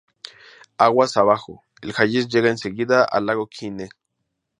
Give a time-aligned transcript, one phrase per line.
[0.79, 3.87] Aguas abajo, el Hayes llega enseguida al lago Knee.